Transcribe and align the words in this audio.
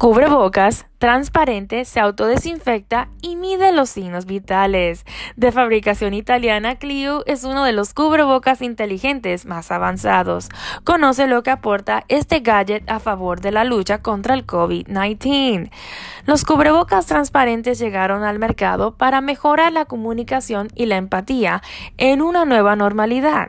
Cubrebocas 0.00 0.86
transparente, 1.00 1.86
se 1.86 1.98
autodesinfecta 1.98 3.08
y 3.22 3.34
mide 3.34 3.72
los 3.72 3.88
signos 3.88 4.26
vitales. 4.26 5.06
De 5.34 5.50
fabricación 5.50 6.12
italiana, 6.12 6.76
Clio 6.76 7.24
es 7.26 7.42
uno 7.42 7.64
de 7.64 7.72
los 7.72 7.94
cubrebocas 7.94 8.60
inteligentes 8.60 9.46
más 9.46 9.72
avanzados. 9.72 10.50
Conoce 10.84 11.26
lo 11.26 11.42
que 11.42 11.50
aporta 11.50 12.04
este 12.08 12.40
gadget 12.40 12.88
a 12.88 13.00
favor 13.00 13.40
de 13.40 13.50
la 13.50 13.64
lucha 13.64 14.02
contra 14.02 14.34
el 14.34 14.46
COVID-19. 14.46 15.70
Los 16.26 16.44
cubrebocas 16.44 17.06
transparentes 17.06 17.78
llegaron 17.78 18.22
al 18.22 18.38
mercado 18.38 18.94
para 18.94 19.22
mejorar 19.22 19.72
la 19.72 19.86
comunicación 19.86 20.68
y 20.74 20.84
la 20.84 20.98
empatía 20.98 21.62
en 21.96 22.20
una 22.20 22.44
nueva 22.44 22.76
normalidad 22.76 23.48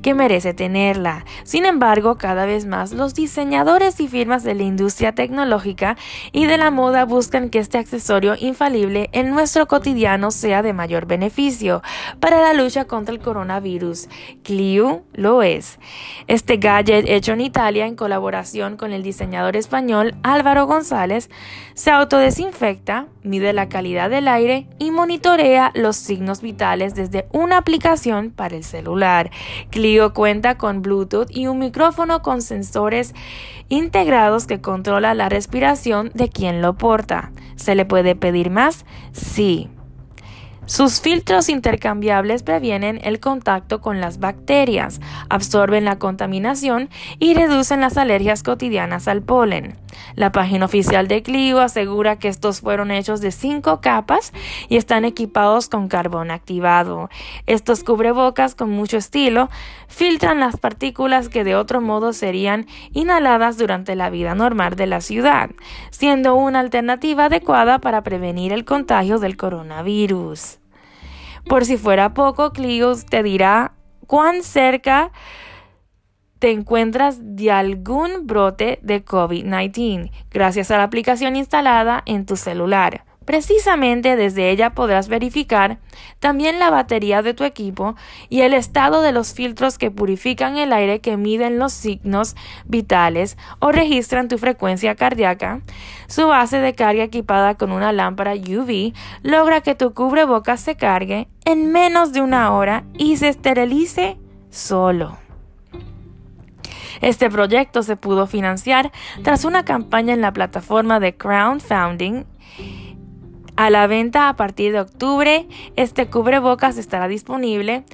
que 0.00 0.14
merece 0.14 0.54
tenerla. 0.54 1.26
Sin 1.44 1.66
embargo, 1.66 2.16
cada 2.16 2.46
vez 2.46 2.64
más 2.64 2.92
los 2.92 3.12
diseñadores 3.12 4.00
y 4.00 4.08
firmas 4.08 4.44
de 4.44 4.54
la 4.54 4.62
industria 4.62 5.14
tecnológica 5.14 5.98
y 6.32 6.46
de 6.46 6.56
la 6.56 6.70
buscan 7.04 7.50
que 7.50 7.58
este 7.58 7.78
accesorio 7.78 8.34
infalible 8.38 9.08
en 9.12 9.30
nuestro 9.30 9.66
cotidiano 9.66 10.30
sea 10.30 10.62
de 10.62 10.72
mayor 10.72 11.06
beneficio 11.06 11.82
para 12.20 12.40
la 12.40 12.52
lucha 12.52 12.84
contra 12.86 13.14
el 13.14 13.20
coronavirus. 13.20 14.08
Clio 14.42 15.02
lo 15.12 15.42
es. 15.42 15.78
Este 16.26 16.56
gadget 16.56 17.08
hecho 17.08 17.32
en 17.32 17.40
Italia 17.40 17.86
en 17.86 17.96
colaboración 17.96 18.76
con 18.76 18.92
el 18.92 19.02
diseñador 19.02 19.56
español 19.56 20.14
Álvaro 20.22 20.66
González 20.66 21.30
se 21.74 21.90
autodesinfecta, 21.90 23.06
mide 23.22 23.52
la 23.52 23.68
calidad 23.68 24.10
del 24.10 24.28
aire 24.28 24.66
y 24.78 24.90
monitorea 24.90 25.72
los 25.74 25.96
signos 25.96 26.40
vitales 26.40 26.94
desde 26.94 27.26
una 27.32 27.58
aplicación 27.58 28.30
para 28.30 28.56
el 28.56 28.64
celular. 28.64 29.30
Clio 29.70 30.14
cuenta 30.14 30.56
con 30.56 30.82
Bluetooth 30.82 31.30
y 31.30 31.46
un 31.46 31.58
micrófono 31.58 32.22
con 32.22 32.42
sensores 32.42 33.14
integrados 33.68 34.46
que 34.46 34.60
controla 34.60 35.14
la 35.14 35.28
respiración 35.28 36.10
de 36.14 36.28
quien 36.28 36.62
lo 36.62 36.75
¿Se 37.56 37.74
le 37.74 37.84
puede 37.84 38.14
pedir 38.14 38.50
más? 38.50 38.84
Sí. 39.12 39.70
Sus 40.66 41.00
filtros 41.00 41.48
intercambiables 41.48 42.42
previenen 42.42 42.98
el 43.04 43.20
contacto 43.20 43.80
con 43.80 44.00
las 44.00 44.18
bacterias, 44.18 45.00
absorben 45.30 45.84
la 45.84 46.00
contaminación 46.00 46.90
y 47.20 47.34
reducen 47.34 47.80
las 47.80 47.96
alergias 47.96 48.42
cotidianas 48.42 49.06
al 49.06 49.22
polen. 49.22 49.76
La 50.16 50.32
página 50.32 50.64
oficial 50.64 51.06
de 51.06 51.22
Clio 51.22 51.60
asegura 51.60 52.18
que 52.18 52.26
estos 52.26 52.62
fueron 52.62 52.90
hechos 52.90 53.20
de 53.20 53.30
cinco 53.30 53.80
capas 53.80 54.32
y 54.68 54.76
están 54.76 55.04
equipados 55.04 55.68
con 55.68 55.86
carbón 55.86 56.32
activado. 56.32 57.10
Estos 57.46 57.84
cubrebocas 57.84 58.56
con 58.56 58.70
mucho 58.70 58.96
estilo 58.96 59.48
filtran 59.86 60.40
las 60.40 60.56
partículas 60.56 61.28
que 61.28 61.44
de 61.44 61.54
otro 61.54 61.80
modo 61.80 62.12
serían 62.12 62.66
inhaladas 62.92 63.56
durante 63.56 63.94
la 63.94 64.10
vida 64.10 64.34
normal 64.34 64.74
de 64.74 64.86
la 64.86 65.00
ciudad, 65.00 65.50
siendo 65.90 66.34
una 66.34 66.58
alternativa 66.58 67.26
adecuada 67.26 67.78
para 67.78 68.02
prevenir 68.02 68.52
el 68.52 68.64
contagio 68.64 69.18
del 69.18 69.36
coronavirus. 69.36 70.55
Por 71.48 71.64
si 71.64 71.76
fuera 71.76 72.12
poco, 72.12 72.52
Clio 72.52 72.92
te 73.08 73.22
dirá 73.22 73.72
cuán 74.06 74.42
cerca 74.42 75.12
te 76.40 76.50
encuentras 76.50 77.18
de 77.22 77.50
algún 77.50 78.26
brote 78.26 78.78
de 78.82 79.04
COVID-19 79.04 80.10
gracias 80.30 80.70
a 80.70 80.76
la 80.76 80.82
aplicación 80.82 81.36
instalada 81.36 82.02
en 82.04 82.26
tu 82.26 82.36
celular. 82.36 83.04
Precisamente 83.26 84.14
desde 84.14 84.50
ella 84.50 84.70
podrás 84.70 85.08
verificar 85.08 85.78
también 86.20 86.60
la 86.60 86.70
batería 86.70 87.22
de 87.22 87.34
tu 87.34 87.42
equipo 87.42 87.96
y 88.28 88.42
el 88.42 88.54
estado 88.54 89.02
de 89.02 89.10
los 89.10 89.34
filtros 89.34 89.78
que 89.78 89.90
purifican 89.90 90.56
el 90.56 90.72
aire 90.72 91.00
que 91.00 91.16
miden 91.16 91.58
los 91.58 91.72
signos 91.72 92.36
vitales 92.66 93.36
o 93.58 93.72
registran 93.72 94.28
tu 94.28 94.38
frecuencia 94.38 94.94
cardíaca. 94.94 95.60
Su 96.06 96.28
base 96.28 96.58
de 96.60 96.76
carga 96.76 97.02
equipada 97.02 97.56
con 97.56 97.72
una 97.72 97.92
lámpara 97.92 98.34
UV 98.34 98.92
logra 99.22 99.60
que 99.60 99.74
tu 99.74 99.92
cubrebocas 99.92 100.60
se 100.60 100.76
cargue 100.76 101.26
en 101.44 101.72
menos 101.72 102.12
de 102.12 102.20
una 102.20 102.54
hora 102.54 102.84
y 102.96 103.16
se 103.16 103.28
esterilice 103.28 104.18
solo. 104.50 105.18
Este 107.00 107.28
proyecto 107.28 107.82
se 107.82 107.96
pudo 107.96 108.28
financiar 108.28 108.92
tras 109.24 109.44
una 109.44 109.64
campaña 109.64 110.14
en 110.14 110.20
la 110.20 110.32
plataforma 110.32 111.00
de 111.00 111.16
crowdfunding 111.16 112.24
a 113.56 113.70
la 113.70 113.86
venta 113.86 114.28
a 114.28 114.36
partir 114.36 114.72
de 114.72 114.80
octubre. 114.80 115.46
Este 115.76 116.08
cubrebocas 116.08 116.78
estará 116.78 117.08
disponible 117.08 117.84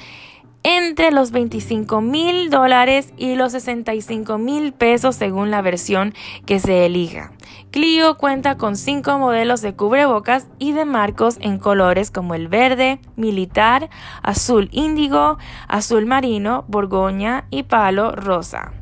entre 0.64 1.10
los 1.10 1.32
25 1.32 2.00
mil 2.00 2.50
dólares 2.50 3.12
y 3.16 3.34
los 3.34 3.52
65 3.52 4.38
mil 4.38 4.72
pesos 4.72 5.16
según 5.16 5.50
la 5.50 5.62
versión 5.62 6.14
que 6.46 6.60
se 6.60 6.86
elija. 6.86 7.32
Clio 7.70 8.16
cuenta 8.18 8.56
con 8.58 8.76
cinco 8.76 9.18
modelos 9.18 9.62
de 9.62 9.74
cubrebocas 9.74 10.46
y 10.58 10.72
de 10.72 10.84
marcos 10.84 11.38
en 11.40 11.58
colores 11.58 12.10
como 12.10 12.34
el 12.34 12.48
verde, 12.48 13.00
militar, 13.16 13.88
azul 14.22 14.68
índigo, 14.72 15.38
azul 15.68 16.06
marino, 16.06 16.64
borgoña 16.68 17.46
y 17.50 17.64
palo 17.64 18.12
rosa. 18.12 18.72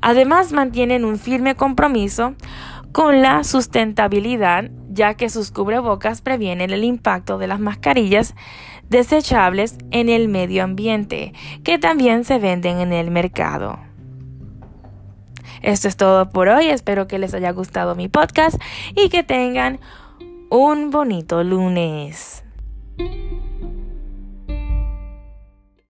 Además 0.00 0.52
mantienen 0.52 1.04
un 1.04 1.18
firme 1.18 1.56
compromiso 1.56 2.34
con 2.92 3.22
la 3.22 3.44
sustentabilidad 3.44 4.70
ya 4.96 5.14
que 5.14 5.28
sus 5.28 5.52
cubrebocas 5.52 6.22
previenen 6.22 6.70
el 6.70 6.82
impacto 6.82 7.38
de 7.38 7.46
las 7.46 7.60
mascarillas 7.60 8.34
desechables 8.88 9.76
en 9.92 10.08
el 10.08 10.28
medio 10.28 10.64
ambiente, 10.64 11.32
que 11.62 11.78
también 11.78 12.24
se 12.24 12.38
venden 12.38 12.80
en 12.80 12.92
el 12.92 13.10
mercado. 13.10 13.78
Esto 15.62 15.88
es 15.88 15.96
todo 15.96 16.30
por 16.30 16.48
hoy, 16.48 16.68
espero 16.68 17.06
que 17.06 17.18
les 17.18 17.34
haya 17.34 17.50
gustado 17.50 17.94
mi 17.94 18.08
podcast 18.08 18.60
y 18.94 19.08
que 19.08 19.22
tengan 19.22 19.80
un 20.50 20.90
bonito 20.90 21.44
lunes. 21.44 22.42